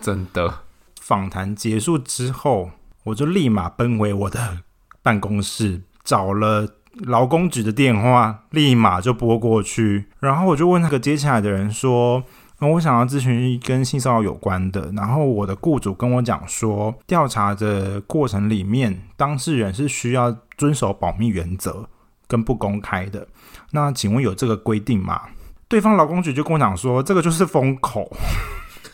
[0.00, 0.60] 真的，
[1.00, 2.70] 访谈结束之后，
[3.04, 4.58] 我就立马奔回我的
[5.02, 6.68] 办公室，找了
[7.00, 12.22] 劳工局的电话，立马就拨过去，然后我就问那个接下来的人说
[12.60, 21.88] ：“我想要咨询跟性骚扰有关的。”然后我的雇主跟我讲说，调查的过程里面，当事人是需要遵守保密原则。
[22.32, 23.28] 跟不公开的，
[23.72, 25.20] 那请问有这个规定吗？
[25.68, 28.10] 对方劳工局就跟我讲说，这个就是封口。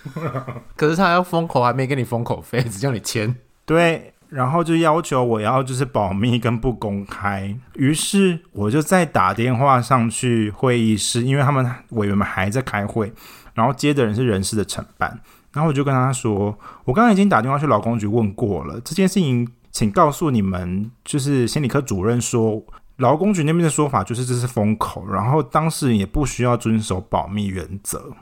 [0.75, 3.33] 可是他要封口，还没给你封口费，只叫你签。
[3.65, 7.57] 对，然后就要求我要就是保密跟不公开。
[7.75, 13.13] 于是我就再打电话上去会议室，因为他们委员们还在开会，
[13.55, 15.21] 然后接的人是人事的承办。
[15.53, 22.65] 然后我就跟他说，我刚刚已经打电话去劳工局问过了，这件事情请告诉你们，就是心理科主任说。
[22.99, 28.13] 劳工局那边的说法就是这是封口，然后当事人也不需要遵守保密原则。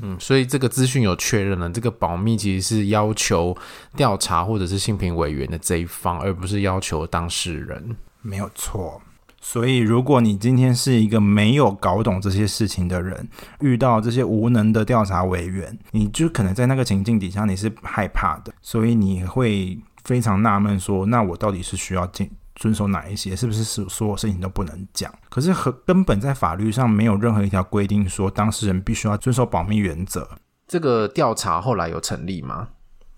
[0.00, 3.56] 嗯，所以这个资讯有确认了，这个保密其实是要求
[3.94, 7.96] 调查或者是性平委员的这一方，而不是要求当事人。
[8.20, 9.00] 没有错。
[9.40, 13.28] 所以如果你今天是一个没有搞懂这些事情的人，
[13.60, 22.30] 遇到这些无能的调查委员，你就可能在那个情境底下你是害怕的，所以你会非常纳闷说：那我到底是需要进？
[22.54, 23.34] 遵守哪一些？
[23.34, 25.12] 是不是所所有事情都不能讲？
[25.28, 30.28] 可是和根本在法律上没有任何一条规定说当事人必须要遵守保密原则。
[30.66, 32.68] 这个调查后来有成立吗？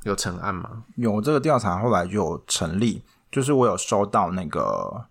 [0.05, 0.85] 有成案吗？
[0.97, 5.07] 有这个调查后来就有成立，就是我有收到那个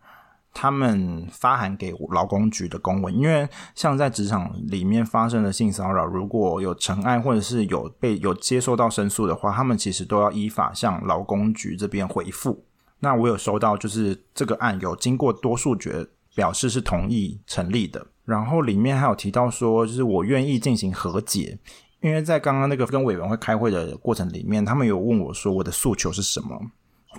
[0.53, 12.65] 他们发函给劳工局的公文，因为像在职场里面发生的性骚扰，如果有成案或者是有被有接收到申诉的话，他们其实都要依法向劳工局这边回复。
[12.99, 21.57] 那我有收到，就是这个案有经过多数决表示是同意成立的，然后里面还有提到说，就是我愿意进行和解，
[22.01, 26.59] 因为在刚刚那个跟委员会开会的过程里面，他们有问我说我的诉求是什么。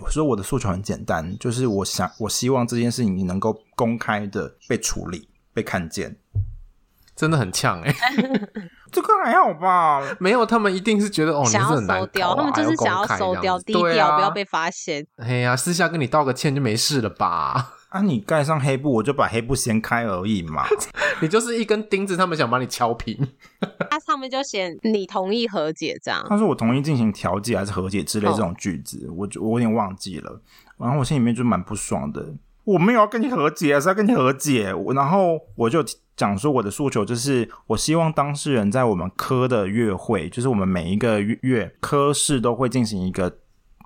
[0.02, 6.14] 我说我的诉求很简单，就是我想，我希望这件事情你能够公开的被处理、被看见，
[7.16, 8.48] 真的很呛哎、欸，
[8.92, 10.02] 这个还好吧？
[10.20, 15.04] 没有，他们一定是觉得哦，想要你是很收掉，他们就是想要收掉、低调、啊，不要被发现。
[15.16, 17.72] 哎呀，私下跟你道个歉就没事了吧？
[17.88, 20.66] 啊，你盖上黑布，我就把黑布掀开而已嘛。
[21.22, 23.16] 你就是一根钉子，他们想把你敲平。
[23.88, 26.22] 他上面就写你同意和解这样。
[26.28, 30.38] 他说我同意进行调解还是和解之类这种句子，哦、我就我有点忘记了。
[30.76, 32.22] 然后我心里面就蛮不爽的，
[32.64, 34.74] 我没有要跟你和解，是要跟你和解。
[34.94, 35.82] 然后我就
[36.16, 43.38] 讲说我的诉求就是，我希望当事人在我们科的月会，就是我们每一个月科室都会进行一个。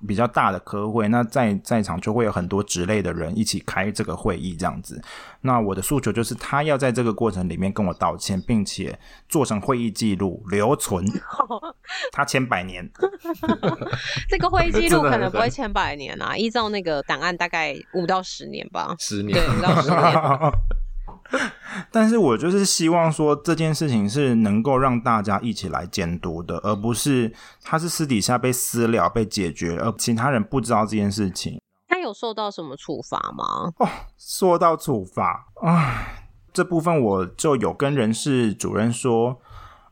[0.07, 4.99] 比较大的科会，那在在场就会有很多职类的人一起开这个会议，这样子。
[5.41, 8.97] 那我的诉求就是，他要在这个过程里面跟我道歉，并且
[9.29, 11.05] 做成会议记录留存。
[12.11, 12.89] 他签百年，
[14.27, 20.01] 这个会议记录可能不会签百年啊，依照那个档案大概五到十年吧，十年，对，五到十年。
[21.91, 31.61] 但是我就是希望说这件事情是能够让大家一起来监督的，而不是他是私底下被私了、被解决，而其他人不知道这件事情。
[31.87, 33.71] 他有受到什么处罚吗？
[33.77, 36.05] 哦，受到处罚，啊，
[36.53, 39.39] 这部分我就有跟人事主任说，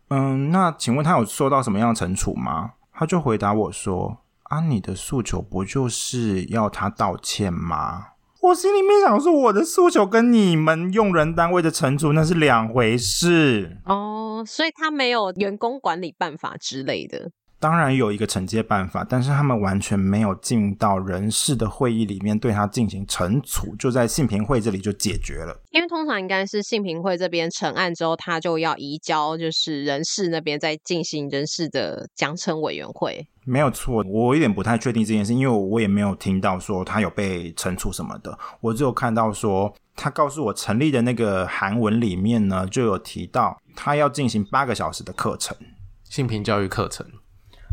[0.10, 2.74] 嗯，那请问他有受到什么样的惩处吗？
[2.94, 8.08] 他就回答我说，啊，你的诉求不就是要他道歉吗？
[8.42, 17.32] 我心里面想说，我的诉求跟你们用人单位的惩处那是两回事哦，所以他没有员工管理办法之类的。
[17.60, 25.62] 当然有一个惩戒办法，但是他们完全没有进到人事的会议里面对他进行惩处，就在信评会这里就解决了。
[25.72, 33.28] 因为通常应该是信评会这边成案之后，他就要移交，就是人事那边再进行人事的奖惩委员会。
[33.44, 45.58] 没有错，我有点不太确定这件事，因为我也没有听到说他有被惩处什么的，我只有看到说他告诉我成立的那个韩文里面呢，就有提到他要进行八个小时的课程，
[46.06, 47.06] 信评教育课程。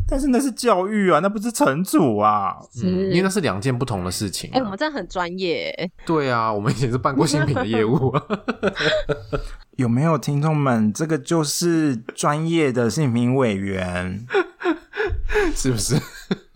[0.08, 4.54] 但是那是教育啊，那不是惩处啊，嗯，因为那是两件不同的事情，啊。
[4.54, 5.90] 哎、欸，我们真的很专业。
[6.04, 8.14] 对啊，我们以前是办过新品的业务。
[9.76, 10.92] 有没有听众们？
[10.92, 14.24] 这个就是专业的性评委员，
[15.54, 16.00] 是不是？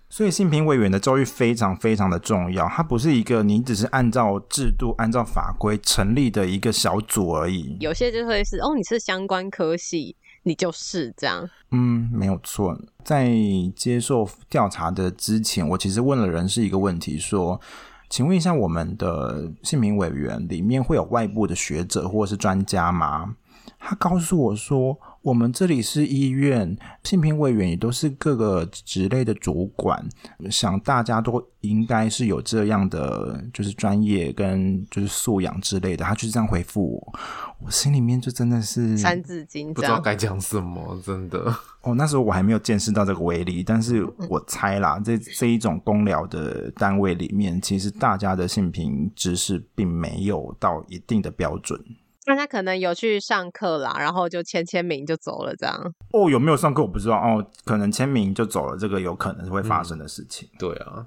[0.09, 7.77] 所以性评委员的教育非常非常的重要，它不是一个你只是按照制度、按照法规成立的一个小组而已。
[7.81, 10.17] 有些就会是哦，你是相关科系。
[10.43, 12.77] 你就是这样，嗯，没有错。
[13.05, 13.31] 在
[13.77, 17.61] 接受调查的之前，我其实问了人事一个问题，说
[18.09, 23.37] ：“请问一下，我们的姓名委员里面会有外部的学者或者是专家吗？”
[23.79, 24.99] 他告诉我说。
[25.23, 30.03] 我们这里是医院，性评委员也都是各个职类的主管，
[30.51, 36.05] 想大家都应该是有这样的就是专业跟就是素养之类的。
[36.05, 37.19] 他就是这样回复我，
[37.67, 41.55] 我心里面就真的是三字经，不知道该讲什么，真的。
[41.83, 51.79] 哦，那时候我还没有见识到这个威力，但是我猜啦，这这一种公疗的单位里面，其实大家的性评知识并没有到一定的标准。
[52.27, 55.95] 那他可能有去上课啦，然后就签签名就走了，这样。
[56.13, 60.49] 哦，有没有上课我不知道哦，可能签名就走了，这个有可能是会发生的事情。
[60.53, 61.07] 嗯，对啊，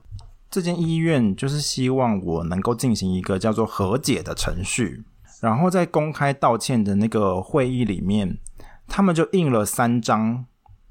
[0.50, 5.04] 这间医院就是希望我能够进行一个叫做和解的程序，
[5.40, 8.40] 然后在公开道歉的那个会议里面，
[8.88, 10.46] 他们就印了三张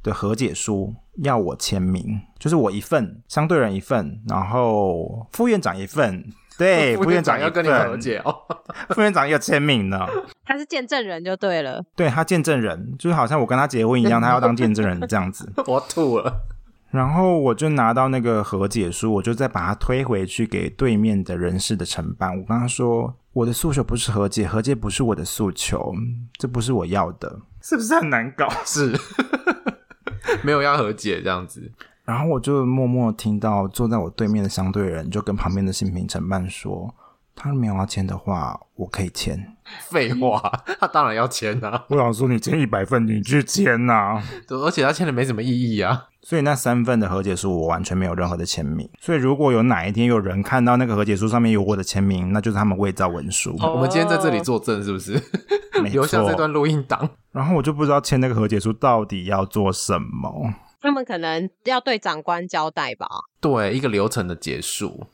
[0.05, 6.33] 的和解书，要我签名，就是我一份，相对人一份，然后副院长一份。
[6.59, 8.35] 对，副院长要跟你和解哦。
[8.95, 10.07] 副院长要签名呢，
[10.45, 11.83] 他是见证人就对了。
[11.97, 15.51] 对，他见证人，就是好像我跟他结婚一样，他要当见证人这样子。
[15.67, 16.33] 我吐了。
[16.91, 22.31] 然后我就拿到那个和解书，我就再把它推回去给对面的人事的承办。
[22.31, 25.95] 我跟他说，我的诉求不是和解，和解不是我的诉求，
[26.37, 28.47] 这不是我要的，是不是很难搞？
[28.67, 28.93] 是，
[30.43, 31.73] 没有要和解这样子。
[32.05, 36.93] 然后我就默默听到坐在我对面的相对人就跟旁边的信评承办说
[37.35, 39.57] ：“他没有要签的话，我可以签。
[39.89, 40.41] 废话，
[40.81, 41.85] 他当然要签啊！
[41.89, 44.23] 我想说，你签一百份，你去签呐、啊。
[44.49, 46.07] 对，而且他签的没什么意义啊。
[46.21, 48.89] 所以那三份的和解书，我完全没有任何的签名。
[49.01, 53.57] 所以如果有哪一天有人看到那个和解书上面有我的签名，那就是他们伪造文书。
[53.59, 53.77] Oh.
[53.77, 55.21] 我们今天在这里作证，是不是？
[55.91, 57.09] 留下这段录音档。
[57.33, 60.53] 然后我就不知道签那个和解书到底要做什么。
[60.83, 63.07] 他们可能要对长官交代吧？
[63.41, 65.07] 对，一个流程的结束。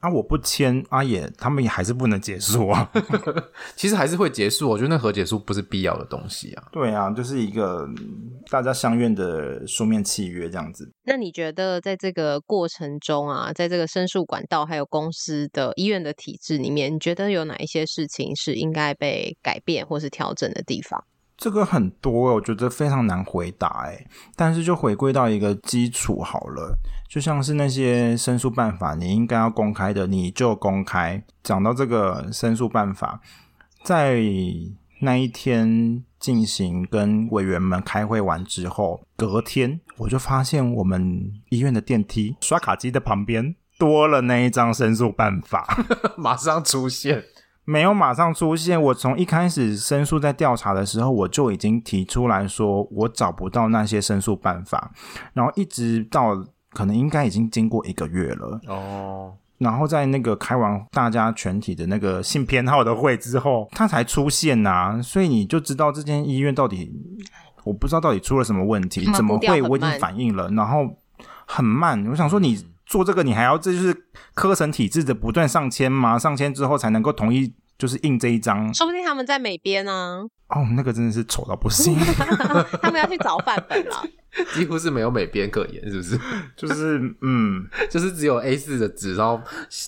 [0.00, 0.08] 啊！
[0.08, 2.88] 我不签，啊也，他们也还是不能结束啊。
[3.74, 6.68] 其实还是会结束，我觉得那和解书不是必要的东西啊。
[6.70, 7.84] 对啊，就是一个
[8.48, 10.88] 大家相愿的书面契约这样子。
[11.02, 21.02] 那你觉得在这个过程中啊，在这个申诉管道还有公司的医院的体制里面，你觉得有哪一些事情是应该被改变或是调整的地方？
[21.38, 24.04] 这个很多，我觉得非常难回答哎。
[24.34, 26.76] 但是就回归到一个基础好了，
[27.08, 31.22] 就像是那些申诉办法，你应该要公开的，你就公开。
[31.44, 33.20] 讲到这个申诉办法，
[33.84, 34.20] 在
[35.00, 45.64] 那一天进行跟委员们开会完之后，隔天我就发现我们医院的电梯刷卡机的旁边多了那一张申诉办法，
[46.18, 47.22] 马上出现。
[47.68, 48.80] 没有马上出现。
[48.80, 54.90] 我从一开始申诉在调查的时候，我就已经提出来说，我找不到那些申诉办法，
[55.34, 56.34] 然后一直到
[56.70, 59.34] 可能应该已经经过一个月了哦。
[59.58, 64.98] 然后在那个开完大家全体的那个性偏好的会之后，他才出现呐。
[65.02, 66.90] 所以你就知道这间医院到底，
[67.64, 69.60] 我不知道到底出了什么问题，怎么会？
[69.60, 70.88] 我已经反应了，然后
[71.46, 72.02] 很慢。
[72.06, 72.66] 我想说你。
[72.88, 73.94] 做这个你还要这就是
[74.34, 76.18] 科层体制的不断上签吗？
[76.18, 78.72] 上签之后才能够同意，就是印这一张。
[78.72, 80.26] 说不定他们在美编呢。
[80.48, 81.94] 哦，那个真的是丑到不行。
[82.80, 84.02] 他们要去找范本了。
[84.54, 86.18] 几乎是没有美编可言，是不是？
[86.56, 89.38] 就是嗯， 就是只有 A 四的纸，然后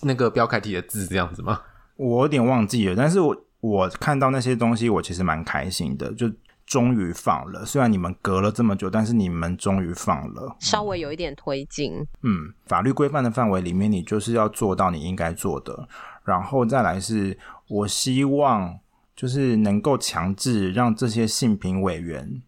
[0.02, 1.62] 那个标楷体的字这样子吗？
[1.96, 6.30] 我有点忘记了，但是我我看到那些东西，我其实蛮开心的，就。
[6.70, 11.94] 终于放了，虽然你们隔了这么久，但是你们终于放了，稍微有一点推进。
[12.22, 15.88] 嗯，法律规范的范围里面，你就是要做到你应该做的，
[16.24, 18.78] 然后再来是，我希望
[19.16, 22.40] 就是能够强制让这些性平委员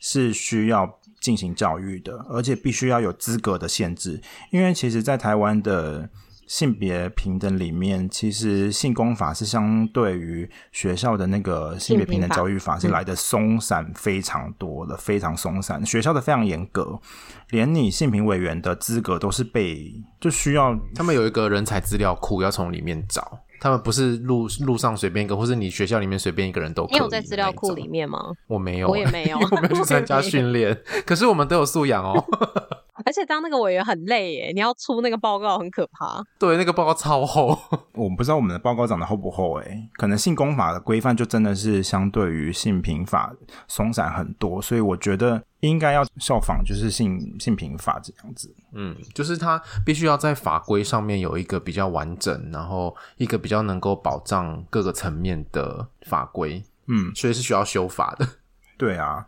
[0.00, 6.10] 是需要进行教育的，而且必须要有资格的限制，因为其实，在台湾的。
[6.50, 15.86] 性别平等里面，其实性工法是相对于学校的那个性别平等教育法是来的松散非常多的，非常松散。
[15.86, 16.98] 学校的非常严格，
[17.50, 26.94] 连你性平委员的资格都是被就需要他们有一个人才资料库要从里面找，他们不是路路上随便一个，或是你学校里面随便一个人都可以。
[26.94, 28.18] 你有在资料库里面吗？
[28.48, 30.76] 我没有，我也没有， 我没有去参加训练。
[31.06, 32.24] 可是我们都有素养哦。
[33.04, 36.22] 而且当那个委员很累耶，你要出那个报告很可怕。
[36.38, 37.58] 对，那个报告超厚。
[37.94, 43.34] 我不知道我们的报告长得厚不厚诶，可能性工法的规范就真的是相对于性平法
[43.68, 48.54] 松散很多，所以我觉得应该要效仿就是性性平法这样子。
[48.72, 56.62] 嗯，就是它必须要在法规上面有一个比较完整，然后一个比较能够保障各个层面的法规。
[56.86, 58.26] 嗯，所以是需要修法的。
[58.76, 59.26] 对啊。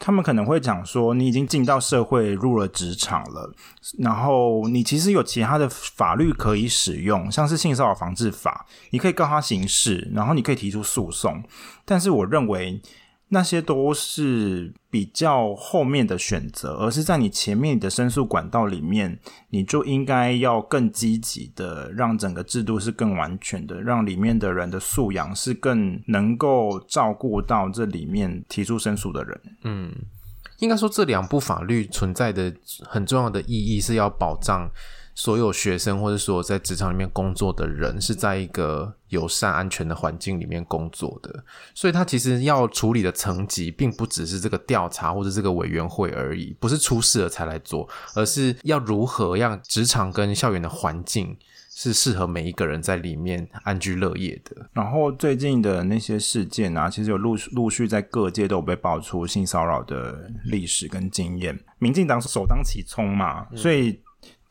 [0.00, 3.54] 他们可能会讲说，你已经进到社会，入了职场了，
[3.98, 11.40] 然后你其实有其他的法律可以使用，像是性骚扰防治法，你可以告他刑事，然后你可以提出诉讼。
[11.84, 12.80] 但是我认为。
[13.32, 19.16] 那些都是比较后面的选择，而是在你前面的申诉管道里面，
[19.50, 29.40] 你就应该要更积极的，让整个制度是更完全的，让里面的人的素养是更能够照顾到这里面提出申诉的人。
[29.62, 29.94] 嗯，
[30.58, 32.52] 应该说这两部法律存在的
[32.84, 34.68] 很重要的意义是要保障。
[35.20, 41.44] 所有学生或者说在职场里面工作的人是在一个友善、安全的环境里面工作的，
[41.74, 51.36] 所以他其实要处理的层级并不只是这个调查或者这个委员会而已，不是出事了才来做，而是要如何让职场跟校园的环境
[51.68, 54.70] 是适合每一个人在里面安居乐业的。
[54.72, 64.00] 然后最近的那些事件啊，其实有陆陆续在各界都有被爆出性骚扰的历史跟经验，民进党首当其冲嘛，所以。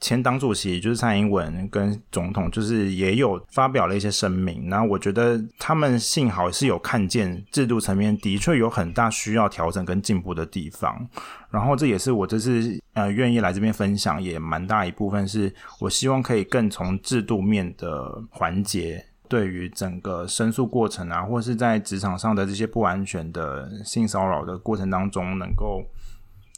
[0.01, 4.69] 前党主席就是蔡英文跟总统，就是也有发表了一些声明。
[4.69, 11.05] 然后我觉得他们幸好是有看见制度层面的确有很大需要调整跟进步的地方。
[11.51, 25.83] 然后这也是我这次呃愿意来这边分享，也蛮大一部分是我希望可以更从制度面的环节，对于整个申诉过程啊，或是在职场上的这些不安全的性骚扰的过程当中，能够。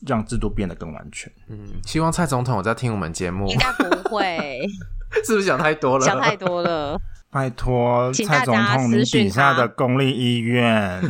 [0.08, 1.32] 让制度变得更完全。
[1.47, 3.47] 嗯，希望蔡总统有在听我们节目。
[3.47, 4.62] 应该不会，
[5.26, 6.06] 是不是想太多了？
[6.06, 6.99] 想太多了。
[7.30, 11.02] 拜托，蔡总统，你 底下的公立医院，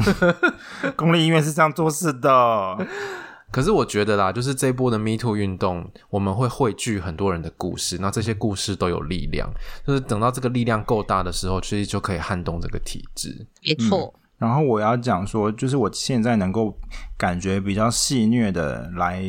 [0.95, 2.87] 公立医院是这样做事的。
[3.51, 9.51] 可是我觉得啦，就是这一波的 Me Too 运动，我们会汇聚很多人的故事，那这些故事都有力量，
[9.85, 13.45] 就是等到这个力量够大的时候，其实就可以撼动这个体制。
[13.65, 14.13] 没错。
[14.41, 16.75] 然后我要讲说，就是我现在能够
[17.15, 19.23] 感觉比较戏谑的来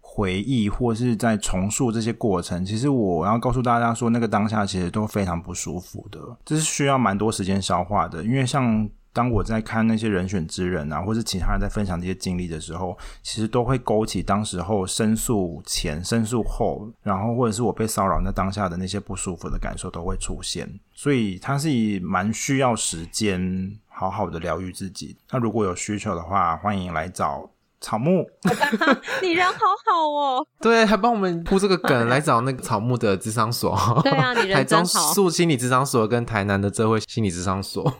[0.00, 2.62] 回忆，或是在重塑这些过程。
[2.62, 8.86] 其实我要告诉大家说，那个当下其实都非常不舒服的，这是需要蛮多时间消化的，因为像。
[9.14, 20.66] 当我在看那些人选之人啊，或是其他人在分享这些经历的时候，其实都会勾起当时候申诉前、申诉后，然后或者是我被骚扰那当下的那些不舒服的感受都会出现。
[20.94, 25.16] 所以它是以蛮需要时间好好的疗愈自己。
[25.30, 27.48] 那如果有需求的话，欢迎来找
[27.80, 28.26] 草木。
[29.22, 33.76] 你人好好哦， 对，还帮我们铺这个梗来找那个草木的智商所。
[34.02, 34.84] 对啊，你人真好。
[34.84, 37.94] 台中树心理智商所跟台南的这位心理智商所。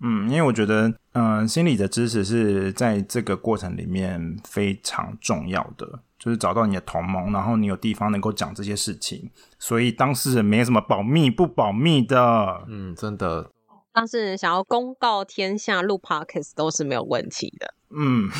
[0.00, 12.64] 嗯，因为我觉得，嗯、呃，心理的支持是在这个过程里面非常重要的，就是找到你的同盟，然后你有地方能够讲这些事情，所以当事人没什么保密不保密的。
[12.68, 13.50] 嗯，真的。
[13.98, 17.74] 当事人想要公告天下录 Podcast 都是没有问题的。
[17.90, 18.30] 嗯，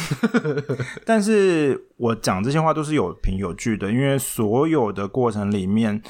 [1.05, 6.01] 但是我讲这些话都是有凭有据的，因为所有的过程里面，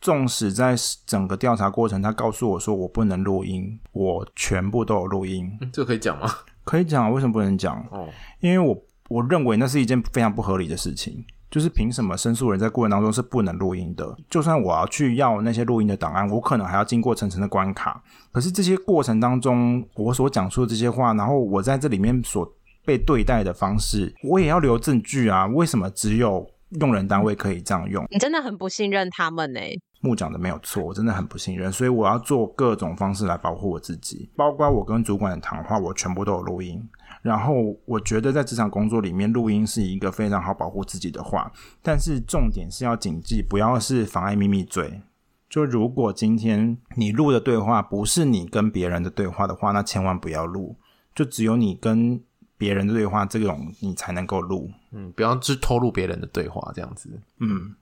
[0.00, 5.50] 纵使在整个调查过程，他告诉我说我不能录音，我全部都有录音。
[5.60, 6.32] 嗯，这可以讲吗？
[6.62, 7.84] 可以讲，为什么不能讲？
[7.90, 11.24] 哦，因为我我认为那是一件非常不合理的事情。
[11.52, 14.16] 就是凭什么申诉人在过程当中是不能录音的？
[14.30, 18.02] 就算我要去要那些录音的档案，我可能还要经过层层的关卡。
[18.32, 22.50] 可是这些过程当中，我所讲述的这些话，然后我在这里面所
[22.86, 25.46] 被对待的方式，我也要留证据啊！
[25.46, 26.44] 为什么只有
[26.80, 28.02] 用人单位可以这样用？
[28.10, 29.78] 你真的很不信任他们呢、欸？
[30.00, 36.82] 木讲的没有错，我真的很不信任，所以我要做各种方式来保护我自己，包括我跟主管的谈话，我全部都有录音。
[37.22, 41.50] 然后我觉得在职场工作里面，录音是一个非常好保护自己的话，
[41.80, 45.00] 但是重点是要谨记，不要是妨碍秘密罪。
[45.48, 50.76] 就如果今天你录的对话不是你跟别人的对话的话，那千万不要录。
[51.14, 52.18] 就只有你跟
[52.56, 54.70] 别人的对话这种你才能够录。
[54.92, 57.20] 嗯，不要去偷录别人的对话这样子。
[57.38, 57.74] 嗯，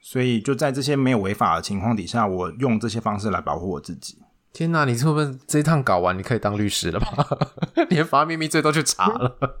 [0.00, 4.16] 所以就在这些没有违法的情况底下，我用这些方式来保护我自己。
[4.52, 7.26] 天哪，你是不是这一趟搞完，你可以当律师了吧？
[7.88, 9.60] 连发秘密罪都去查了，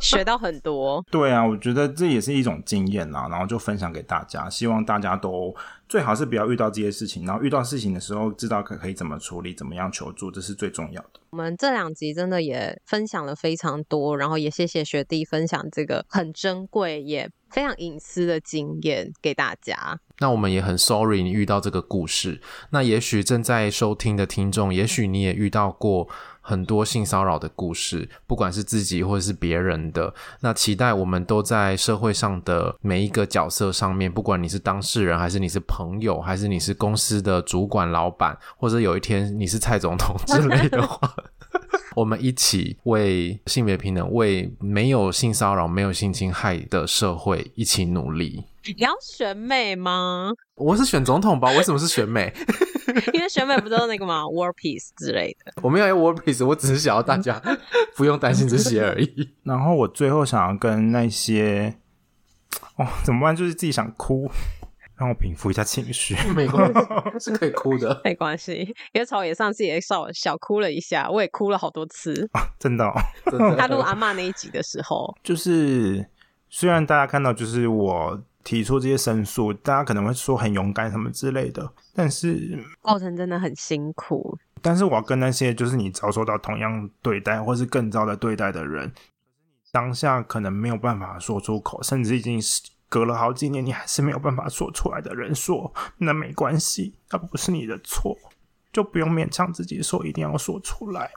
[0.00, 1.04] 学到很多。
[1.10, 5.54] 对啊，我觉得这也是一种经验啦，然后就分享给大家，希望大家都
[5.88, 11.20] 最好是不要遇到这些事情，然后遇到事情的时候知道可可以怎么处理，怎么样求助，这是最重要的。
[11.30, 19.98] 我们这两集真的也分享了非常多，然后也谢谢学弟分享这个很珍贵也非常隐私的经验给大家。
[20.18, 22.40] 那我们也很 sorry 你遇到这个故事。
[22.70, 26.08] 那也许正在收听的听众，也许你也遇到过
[26.40, 30.14] 很多性骚扰的故事，不管是自己或者是别人的。
[30.40, 41.12] 那期待我们都在社会上的每一个角色上面，不管你是当事人，还是你是朋友，还是你是公司的主管、老板，或者有一天你是蔡总统之类的话。
[41.94, 48.44] 我们一起为性别平等、为没有性骚扰、没有性侵害的社会一起努力。
[48.64, 50.32] 你要选美吗？
[50.54, 51.50] 我是选总统吧？
[51.52, 52.32] 为什么是选美？
[53.12, 55.52] 因为选美不都是那个吗？War Peace 之类的。
[55.62, 57.40] 我没有要 War Peace，我只是想要大家
[57.96, 59.30] 不用担心这些而已。
[59.42, 61.74] 然后我最后想要跟那些……
[62.76, 63.34] 哦，怎么办？
[63.34, 64.30] 就是自己想哭。
[65.02, 66.72] 让我平复一下情绪， 没关
[67.18, 68.54] 系，是可以哭的， 没关系。
[68.92, 72.92] 因为曹也上次也稍小哭了一下，我也哭了好多次，啊、真的、哦。
[73.58, 76.06] 他录阿妈那一集的时候，就是
[76.48, 84.38] 虽然大家看到就是我提出这些申诉，大家可能会说很勇敢什么之类的，但是过程真的很辛苦。
[84.60, 88.92] 但是我要跟那些就是你遭受到同样对待或是更糟的对待的人，
[89.72, 92.62] 当下可能没有办法说出口，甚至已经是。
[92.92, 98.18] 隔了好几年，你还是没有办法说出来的人说，那没关系，那不是你的错，
[98.70, 101.10] 就不用勉强自己说一定要说出来。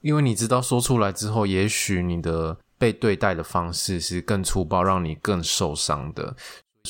[0.00, 6.34] 因为你知道说出来之后，也许你的被对待的方式是更粗暴，让你更受伤的。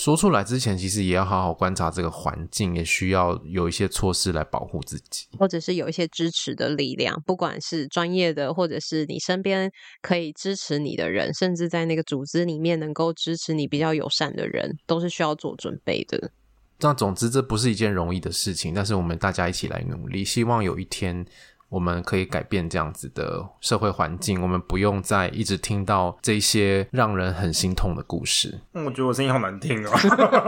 [0.01, 9.70] 说出来之前，其实也要好好观察这个环境，也需要有一些措施来保护自己，或者是有一些支持的力量，不管是专业的，或者是你身边
[10.01, 16.30] 可以支持你的人，甚至在那个组织里面能够支持你比较友善的人，都是需要做准备的。
[16.78, 21.26] 那总之，这不是一件容易的事情，但是我们大家一起来努力，希望有一天。
[21.71, 28.61] 我们可以改变这样子的社会环境，我们不用再一直听到这些让人很心痛的故事。
[28.75, 29.91] 嗯，我觉得我声音好难听哦。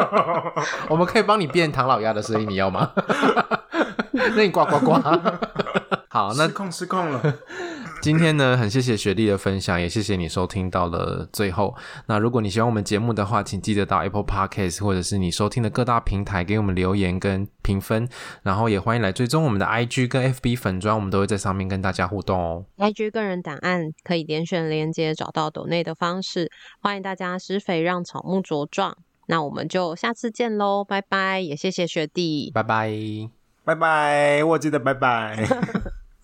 [0.91, 2.93] 我们可以帮你变唐老鸭的声音，你要吗？
[4.13, 4.93] 那你呱呱呱。
[6.11, 7.35] 好，那失控失控了。
[8.03, 11.73] 今天呢，很谢谢雪莉的分享，也谢谢你收听到了最后。
[12.07, 18.09] 那如果你喜欢我们节目的话，请记得到 Apple Podcast 或者是你收听的各大平台给我们留言跟评分，
[18.43, 22.65] 然后也欢迎来追踪我们的 IG 跟 FB 粉砖，我们都会在上面跟大家互动哦。
[22.79, 26.51] IG 个人档案可以点选连接找到抖内的方式，
[26.81, 28.97] 欢迎大家施肥让草木茁壮。
[29.27, 31.39] 那我们就下次见喽，拜拜！
[31.39, 32.91] 也谢谢学弟，拜拜，
[33.65, 35.47] 拜拜，我记得拜拜。